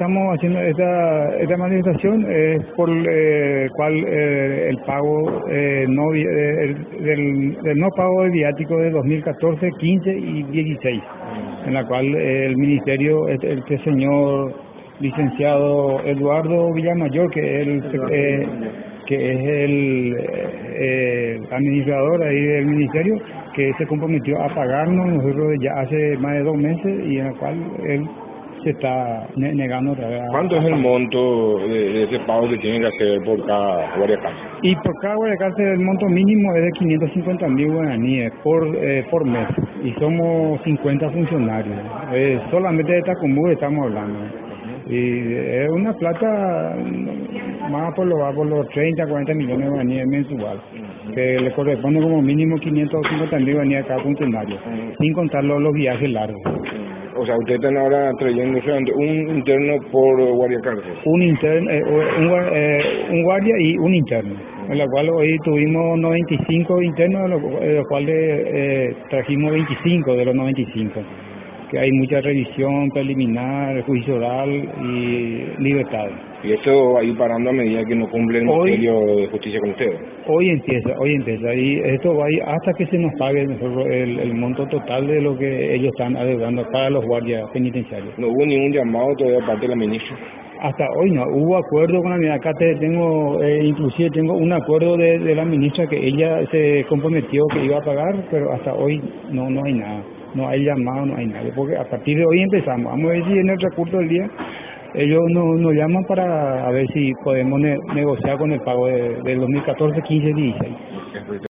[0.00, 6.74] estamos haciendo esta, esta manifestación es por eh, cual eh, el pago eh, no eh,
[7.00, 11.02] del, del, no pago de viático de 2014, 15 y 16,
[11.66, 14.54] en la cual el ministerio, este, este señor
[15.00, 17.82] licenciado Eduardo Villamayor, que es el,
[19.06, 20.16] que es el
[21.50, 23.16] administrador ahí del ministerio,
[23.54, 27.32] que se comprometió a pagarnos nosotros ya hace más de dos meses y en la
[27.34, 27.56] cual
[27.86, 28.08] él
[28.62, 29.96] se está negando.
[30.30, 34.48] ¿Cuánto es el monto de, ese pago que tienen que hacer por cada guardia cárcel?
[34.62, 39.04] Y por cada guardia cárcel el monto mínimo es de 550 mil guaraníes por, eh,
[39.10, 39.48] por mes
[39.82, 41.78] y somos 50 funcionarios.
[42.12, 44.18] Eh, solamente de Tacumú estamos hablando.
[44.88, 46.76] Y es una plata
[47.70, 50.60] más por, lo, por los 30, 40 millones de guaraníes mensual,
[51.14, 54.58] que le corresponde como mínimo 550 mil guaraníes a cada funcionario,
[54.98, 56.42] sin contar los, los viajes largos.
[57.16, 58.60] O sea, ustedes están ahora trayendo
[58.94, 60.92] un interno por guardia cárcel.
[61.04, 64.34] Un, interno, eh, un, eh, un, guardia y un interno,
[64.68, 67.22] en la cual hoy tuvimos 95 internos,
[67.62, 71.00] de los, cuales eh, trajimos 25 de los 95
[71.70, 74.50] que hay mucha revisión preliminar, juicio oral
[74.82, 76.08] y libertad.
[76.42, 79.60] ¿Y esto va a ir parando a medida que no cumple el Ministerio de Justicia
[79.60, 80.00] con ustedes?
[80.26, 81.54] Hoy empieza, hoy empieza.
[81.54, 85.20] Y esto va a ir hasta que se nos pague el, el monto total de
[85.20, 88.18] lo que ellos están adeudando para los guardias penitenciarios.
[88.18, 90.16] ¿No hubo ningún llamado todavía parte de la ministra?
[90.62, 92.50] Hasta hoy no, hubo acuerdo con la ministra.
[92.50, 97.46] Acá tengo, eh, inclusive tengo un acuerdo de, de la ministra que ella se comprometió
[97.46, 100.02] que iba a pagar, pero hasta hoy no, no hay nada
[100.34, 102.92] no hay llamado, no hay nadie, porque a partir de hoy empezamos.
[102.92, 104.30] Vamos a ver si en el transcurso del día
[104.94, 109.40] ellos nos, nos llaman para a ver si podemos negociar con el pago de, del
[109.40, 110.72] 2014, 15, 16.